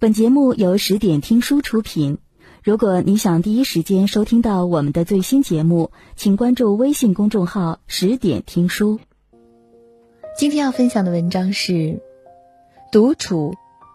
[0.00, 2.16] 本节目由十点听书出品。
[2.64, 8.98] 如果你想第一时间收听到我们的最新节目，请关注微信公众号“十点听书”。
[10.34, 12.00] 今天要分享的文章是：
[12.90, 13.52] 独处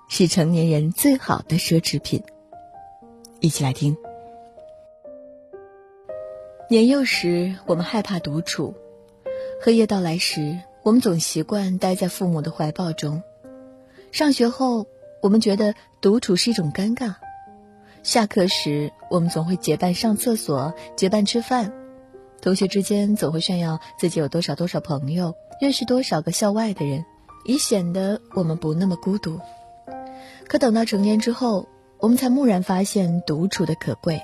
[0.07, 2.21] 是成年人最好的奢侈品。
[3.39, 3.97] 一起来听。
[6.69, 8.75] 年幼时，我们害怕独处；
[9.59, 13.23] 黑夜到来时，我们总习惯待在父母的怀抱中；
[14.11, 14.85] 上学后，
[15.21, 17.15] 我们觉得独处是一种尴尬，
[18.03, 21.73] 下课时我们总会结伴上厕所、结伴吃饭，
[22.41, 27.03] 同学之间总会炫耀自己有多少多少朋友，认识多少个校外的人，
[27.45, 29.39] 以显得我们不那么孤独。
[30.47, 34.21] 可等到成年之后，我们才蓦然发现独处的可贵。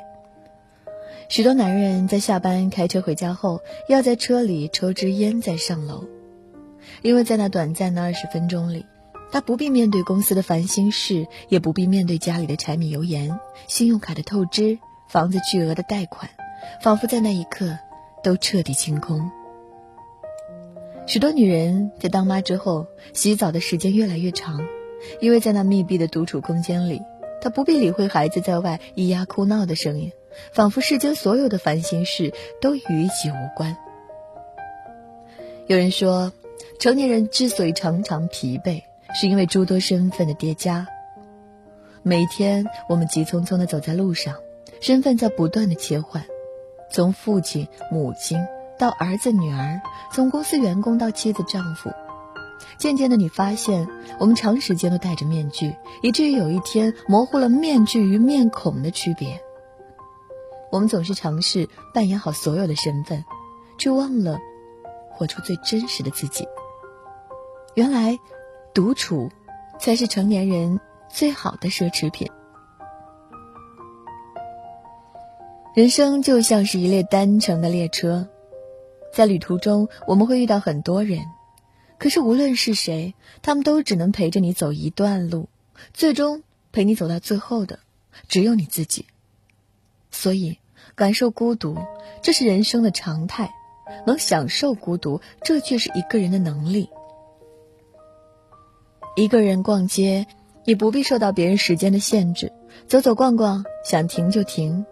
[1.30, 6.05] 许多男人在下班开车回家后，要在车里抽支烟再上楼，
[7.02, 8.85] 因为在那短暂的二十分钟里。
[9.31, 16.29] 他不必面对公司的烦心事，也不必面对家里的柴米油盐、信用卡的透支、房子巨额的贷款，
[16.84, 17.77] 仿佛在那一刻
[18.23, 19.32] 都彻底清空。
[21.07, 24.68] 许多女人在当妈之后，洗澡的时间越来越长，
[25.20, 27.01] 因为在那密闭的独处空间里，
[27.41, 30.12] 她不必理会孩子在外咿呀哭闹的声音，
[30.54, 33.77] 仿佛世间所有的烦心事都与己无关。
[35.68, 36.34] 有人说，
[36.79, 38.84] 成年人之所以常常疲惫。
[39.13, 40.87] 是因为诸多身份的叠加。
[42.04, 44.35] 每天我们急匆匆地走在路上，
[44.79, 46.26] 身份在不断的切换，
[46.91, 48.43] 从父亲、母亲
[48.79, 51.91] 到儿子、女儿，从公司员工到妻子、丈夫。
[52.77, 59.39] 渐渐的，你发现我们长时间都戴着面具，以至于有一天模糊了面具与面孔的区别。
[60.71, 63.23] 我们总是尝试扮演好所有的身份，
[63.77, 64.39] 却忘了
[65.12, 66.47] 活出最真实的自己。
[67.75, 68.17] 原来。
[68.74, 69.30] 独处，
[69.80, 72.30] 才是成年人最好的奢侈品。
[75.73, 78.28] 人生就像是一列单程的列车，
[79.13, 81.19] 在旅途中我们会遇到很多人，
[81.97, 85.50] 可是无论是谁，他们都只能陪着你走一段路，
[85.94, 87.79] 最终陪你走到最后的
[88.28, 89.06] 只有你自己。
[90.12, 90.59] 所以，
[90.95, 91.78] 感受孤独，
[92.22, 93.47] 这是人生的常态；
[94.06, 96.90] 能享受孤独，这却是一个人的能力。
[99.16, 100.25] 一个人逛街，
[100.63, 102.51] 你不必受到别人时间的限制，
[102.88, 104.85] 走走逛逛，想停就停；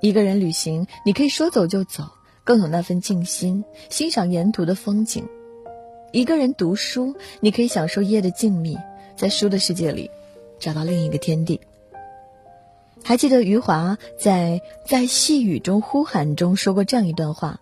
[0.00, 2.04] 一个人旅行，你可以说走就走，
[2.44, 5.22] 更有那份静心，欣赏沿途的风景；
[6.12, 8.78] 一个人读书，你可以享受夜的静谧，
[9.16, 10.10] 在书的世界里，
[10.58, 11.60] 找到另一个天地。
[13.04, 17.60] 还记得余华在《在细雨中呼喊》中说过这样一段话：“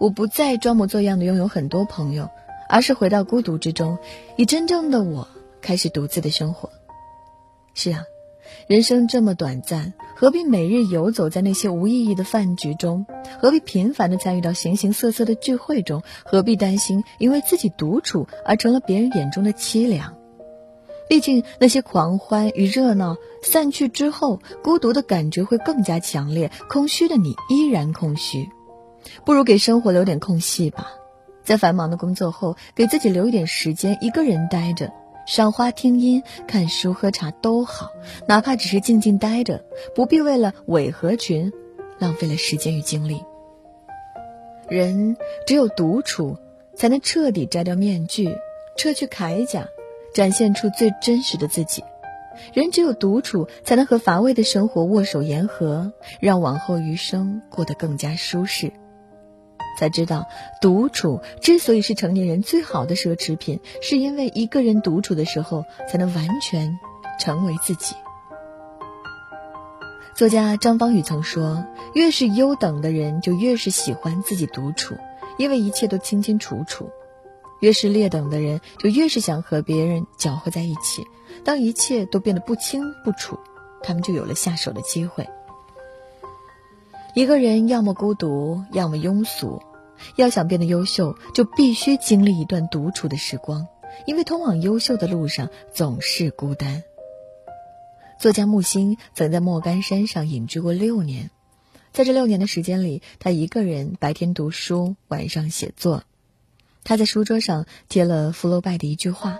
[0.00, 2.30] 我不再装模作样的拥有很多朋友。”
[2.68, 3.98] 而是回到孤独之中，
[4.36, 5.28] 以真正的我
[5.60, 6.70] 开始独自的生活。
[7.74, 8.04] 是啊，
[8.68, 13.06] 人生这么短暂，何必每日游走在那些无意义的饭局中？
[13.40, 16.02] 何必频繁的参与到形形色色的聚会中？
[16.24, 20.16] 何必担心因为自己独处而成了别人眼中的凄凉？
[21.08, 28.48] 毕竟那些狂欢与热闹散去之后，孤独的感觉会更加强烈，空虚的你依然空虚。
[29.24, 30.88] 不如给生活留点空隙吧。
[31.46, 34.92] 在繁忙的工作后，给自己留一点时间，一个人待着，
[35.26, 37.92] 赏花、听音、看书、喝茶都好，
[38.26, 39.64] 哪怕只是静静待着，
[39.94, 41.52] 不必为了伪合群，
[42.00, 43.22] 浪费了时间与精力。
[44.68, 46.36] 人只有独处，
[46.74, 48.36] 才能彻底摘掉面具，
[48.76, 49.68] 撤去铠甲，
[50.12, 51.84] 展现出最真实的自己。
[52.52, 58.72] 人只有独处，才能和乏味的生活握手言和，让往后余生过得更加舒适。
[59.76, 60.26] 才知道，
[60.60, 66.78] 独处之所以是成年人最好的奢侈品，是因为一个人独处的时候，才能完全
[67.20, 67.94] 成为自己。
[70.14, 74.96] 作家张方宇曾说：“越是优等的人，就越是喜欢自己独处，
[75.36, 76.86] 因为一切都清清楚楚；
[77.60, 81.06] 越是劣等的人，就越是想和别人搅和在一起。
[81.44, 83.38] 当一切都变得不清不楚，
[83.82, 85.28] 他们就有了下手的机会。”
[87.14, 89.62] 一个人要么孤独，要么庸俗。
[90.16, 93.66] 要想变得优秀，就必须经历一段独处的时光，
[94.06, 96.82] 因为通往优秀的路上总是孤单。
[98.18, 101.30] 作家木心曾在莫干山上隐居过六年，
[101.92, 106.04] 在这六年的时间里，他一个人白天读书，晚上写作。
[106.84, 109.38] 他在书桌上贴了福楼拜的一句话：“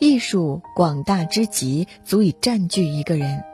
[0.00, 3.44] 艺术广大之极，足以占据一个人。”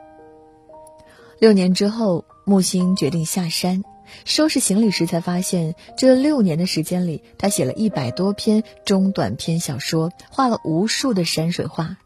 [1.39, 2.25] 六年之后。
[2.49, 3.85] 木心决定下山，
[4.25, 11.96] 收拾行李时才发现，这六年的时间里，他写了一百多篇中短篇小说，画了无数的山水画。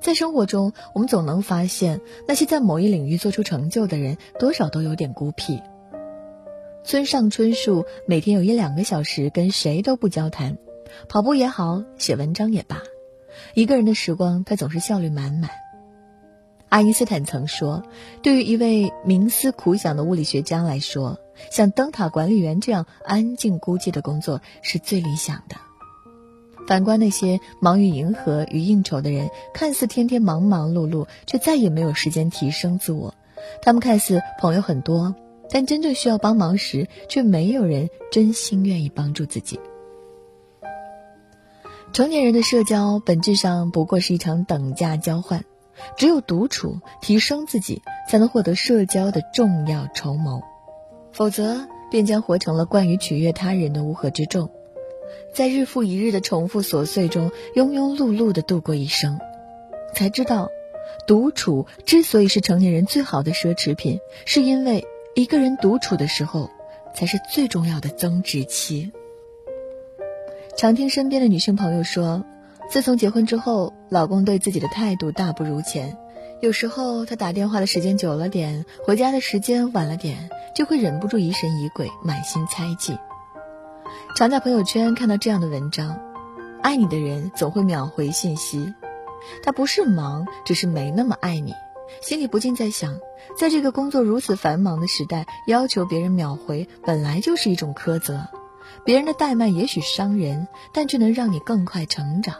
[0.00, 5.60] 在生活中，我们总能发现那些在某一领域做出成就的人，多少都有点孤僻。
[6.82, 10.56] 村上春树每天有一两个小时跟谁都不交谈，
[11.08, 12.80] 跑步也好，写文章也罢，
[13.52, 15.50] 一个人的时光他总是效率满满。
[16.70, 17.82] 爱因斯坦曾说
[18.22, 21.18] ：“对于一位冥思苦想的物理学家来说，
[21.50, 25.56] 像灯塔管理员这样安静孤寂的工作是最理想的。”
[26.66, 33.14] 反观那些忙于迎合与应酬的人，看似天天忙忙碌碌，却再也没有时间提升自我。
[33.60, 35.14] 他们看似朋友很多。
[35.52, 39.58] 但真正需要帮忙时，却没有人真心愿意帮助自己。
[41.92, 45.44] 成年人的社交本质上不过是一场等价交换，
[45.96, 50.42] 只有独处提升自己，才能获得社交的重要筹谋，
[51.12, 54.50] 否则便将活成了惯于取悦他人的乌合之众，
[55.34, 59.18] 在日复一日的重复琐碎中庸庸碌碌的度过一生，
[59.94, 60.48] 才知道，
[61.06, 64.84] 独处之所以是成年人最好的奢侈品，是因为。
[65.16, 66.48] 一个人独处的时候，
[66.94, 68.92] 才是最重要的增值期。
[70.56, 72.24] 常听身边的女性朋友说，
[72.70, 75.98] 自从结婚之后，老公对自己的态度大不如前。
[76.40, 82.96] 有时候他打电话的时间久了点，回家的时间晚了点，就会忍不住疑神疑鬼，满心猜忌。
[84.14, 86.00] 常在朋友圈看到这样的文章：
[86.62, 88.72] 爱你的人总会秒回信息，
[89.42, 91.52] 他不是忙，只是没那么爱你。
[92.00, 93.00] 心里不禁在想，
[93.36, 98.28] 在这个工作如此繁忙的时代，要求别人秒回本来就是一种苛责。
[98.84, 102.36] 别人的怠慢也许伤人，但却能让你更快成长。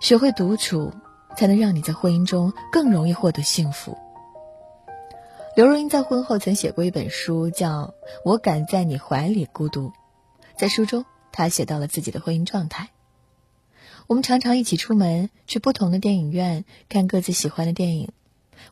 [0.00, 0.92] 学会独处，
[1.36, 3.96] 才能让你在婚姻中更容易获得幸福。
[5.54, 7.82] 刘若英在婚后曾写过一本书，叫
[8.24, 9.88] 《我敢在你怀里孤独》。
[10.56, 12.88] 在书中，她写到了自己的婚姻状态。
[14.06, 18.10] 我们常常一起出门，去不同的电影院看各自喜欢的电影。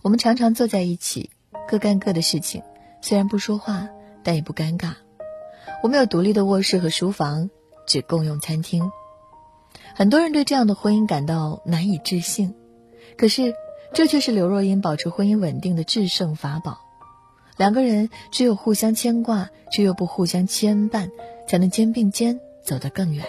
[0.03, 1.31] 我们常常坐在一起，
[1.69, 2.63] 各干各的事情，
[3.03, 3.89] 虽然不说话，
[4.23, 4.95] 但也不尴尬。
[5.83, 7.51] 我们有独立的卧室和书房，
[7.87, 8.91] 只共用餐厅。
[9.95, 12.55] 很多人对这样的婚姻感到难以置信，
[13.17, 13.55] 可是
[13.93, 16.79] 这却是刘若英保持婚姻稳定的制胜法宝。
[17.57, 21.11] 两个人只有互相牵挂，却又不互相牵绊，
[21.49, 23.25] 才能肩并肩走得更远。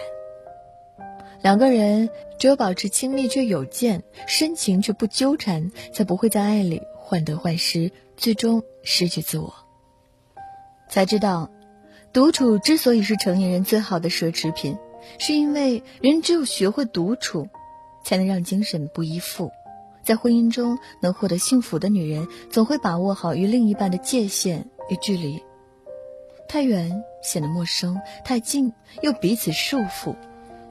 [1.42, 9.52] 两个人只有保持亲密却有间，深情却不纠缠，才不会在爱里患得患失，最终失去自我。
[10.88, 11.50] 才知道，
[12.12, 14.76] 独处之所以是成年人最好的奢侈品，
[15.18, 17.48] 是因为人只有学会独处，
[18.04, 19.50] 才能让精神不依附。
[20.02, 25.42] 在婚姻中能获得幸福的女人，总会把握好与另一半的界限与距离。
[26.48, 30.16] 太远显得陌生，太近又彼此束缚。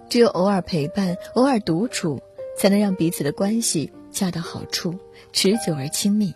[0.09, 2.19] 只有偶尔陪伴，偶尔独处，
[2.57, 4.95] 才能让彼此的关系恰到好处，
[5.31, 6.33] 持久而亲密。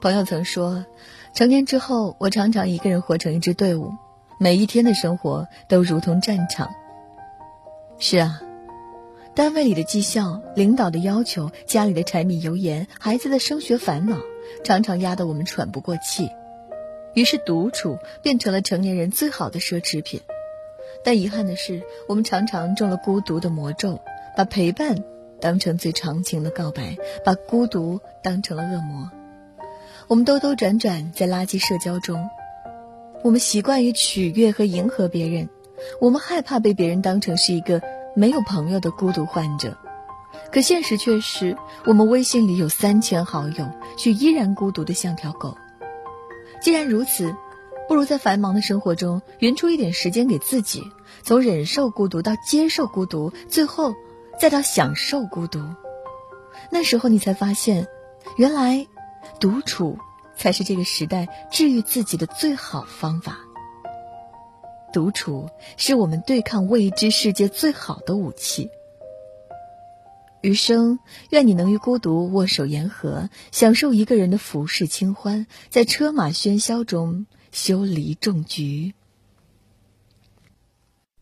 [0.00, 0.84] 朋友曾说，
[1.34, 3.92] 成年之后，我常常一个人活成一支队伍，
[4.40, 6.70] 每一天的生活都如同战场。
[7.98, 8.40] 是啊，
[9.34, 14.16] 单位里的绩效、领导的要求、家里的柴米油盐、孩子的升学烦恼，
[14.64, 16.30] 常常压得我们喘不过气。
[17.14, 20.20] 于是，独处变成了成年人最好的奢侈品。
[21.04, 24.00] 但遗憾的是，我们常常中了孤独的魔咒，
[24.36, 25.02] 把陪伴
[25.40, 29.10] 当成最长情的告白，把孤独当成了恶魔。
[30.06, 32.28] 我们兜兜转转在垃圾社交中，
[33.22, 35.48] 我们习惯于取悦和迎合别人，
[36.00, 37.82] 我们害怕被别人当成是一个
[38.14, 39.76] 没有朋友的孤独患者。
[40.52, 45.56] 可现实却是，我们微信里有三千好友，却依然孤独的像条狗。
[46.60, 47.34] 既然如此。
[47.88, 50.82] 不如在繁忙的生活中，匀出一点时间给自己，
[51.22, 53.94] 从忍受孤独到接受孤独，最后
[54.38, 55.62] 再到享受孤独。
[56.68, 57.88] 那时候你才发现，
[58.36, 58.86] 原来
[59.40, 59.96] 独处
[60.38, 63.38] 才是这个时代治愈自己的最好方法。
[64.92, 68.70] 独处是我们对抗未知世界最好的武器。
[70.40, 77.26] 余生，愿你能与孤独握手言和，享受一个人的浮世清欢，在车马喧嚣中。
[77.50, 78.92] 修篱种菊。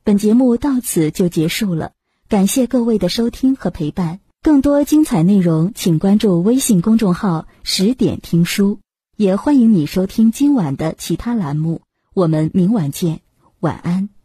[0.03, 1.93] 本节目到此就结束了，
[2.29, 4.19] 感谢各位的收听和陪伴。
[4.43, 8.81] 更多精彩内容，请关注微信公众号“十点听书”，
[9.17, 11.81] 也欢迎你收听今晚的其他栏目。
[12.13, 13.21] 我们明晚见，
[13.61, 14.16] 晚安。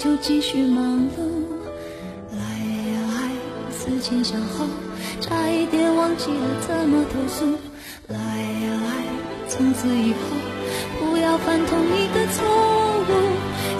[0.00, 1.20] 就继续忙碌。
[2.32, 3.28] 来呀来，
[3.70, 4.64] 思前想后，
[5.20, 7.44] 差一点忘记了怎么投诉。
[8.08, 8.88] 来呀来，
[9.46, 10.18] 从此以后
[10.98, 12.48] 不要犯同一个错
[13.10, 13.12] 误。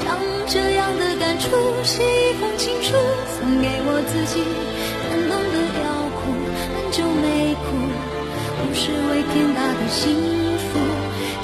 [0.05, 2.93] 将这样的感触写一封情书，
[3.41, 4.45] 送给我自己。
[5.09, 5.89] 感动的要
[6.21, 6.37] 哭，
[6.77, 7.65] 很久没哭，
[8.61, 10.13] 不是为天大的幸
[10.69, 10.69] 福。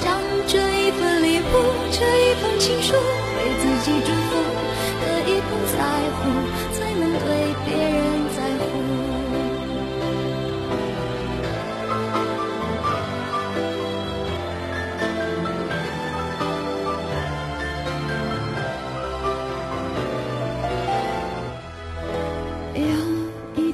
[0.05, 1.97] 将这一份礼物，这
[2.29, 4.56] 一封情书，给自己祝福。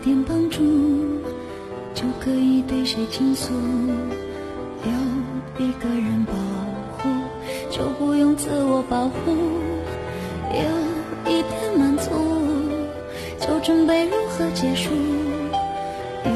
[0.04, 0.60] 点帮助，
[1.96, 3.54] 就可以对谁倾诉；
[4.84, 6.34] 有一个人保
[6.98, 7.10] 护，
[7.72, 9.32] 就不用自我保护；
[10.52, 12.12] 有一点满足，
[13.40, 14.90] 就准备如何结束；
[16.26, 16.32] 有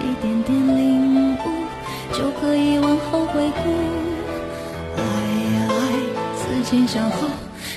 [0.00, 1.36] 一点点领悟，
[2.14, 3.70] 就可以往后回顾。
[4.96, 5.04] 来
[5.52, 5.74] 呀来，
[6.38, 7.28] 思前想后，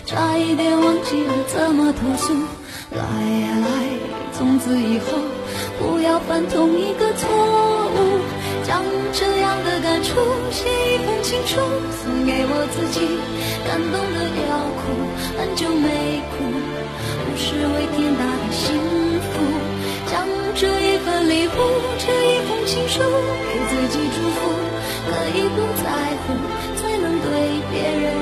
[0.05, 2.33] 差一点忘记了怎么投诉。
[2.91, 3.67] 来呀来，
[4.31, 5.19] 从此以后
[5.77, 8.19] 不要犯同一个错误。
[8.63, 10.15] 将这样的感触
[10.51, 11.59] 写一封情书，
[12.03, 13.19] 送给我自己。
[13.67, 14.87] 感动的要哭，
[15.35, 16.47] 很久没哭，
[17.23, 18.75] 不是为天大的幸
[19.19, 19.35] 福。
[20.11, 21.59] 将这一份礼物，
[21.99, 24.39] 这一封情书，给自己祝福。
[25.07, 25.87] 可以不在
[26.23, 26.35] 乎，
[26.75, 27.31] 才能对
[27.71, 28.16] 别人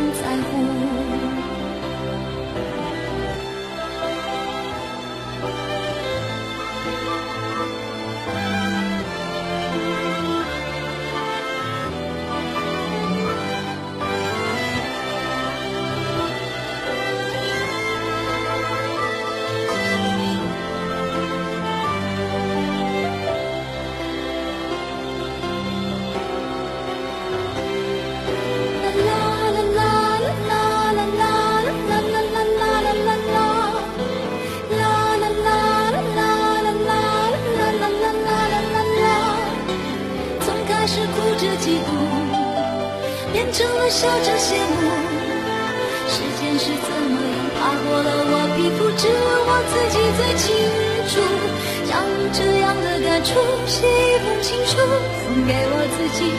[53.25, 56.29] 出写一封情书，送给我自己。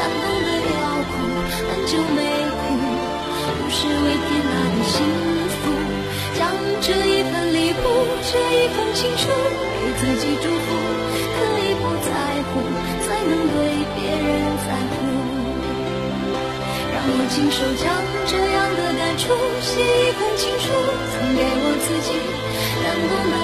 [0.00, 1.12] 感动的要哭，
[1.68, 2.24] 很久没
[2.56, 2.72] 哭，
[3.60, 4.96] 不是为天大的幸
[5.60, 5.62] 福。
[6.32, 6.48] 将
[6.80, 7.84] 这一份礼物，
[8.24, 10.72] 这一封情书，给自己祝福。
[11.36, 12.10] 可以不在
[12.48, 12.64] 乎，
[13.04, 15.04] 才能对别人在乎。
[16.96, 17.92] 让我亲手将
[18.24, 20.72] 这样的感触写一封情书，
[21.12, 22.16] 送给我自己。
[22.80, 23.36] 感动的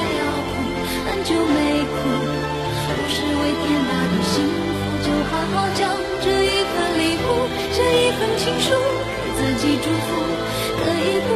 [9.82, 10.28] 祝福。
[10.85, 11.28] 可以不